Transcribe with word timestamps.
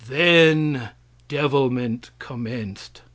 Then 0.07 0.89
devilment 1.27 2.09
commenced. 2.17 3.01